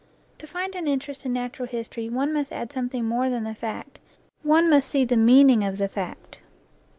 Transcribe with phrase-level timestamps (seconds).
[0.39, 3.99] To find an interest in natural history one must add something more than the fact,
[4.41, 6.39] one must see the meaning of the fact.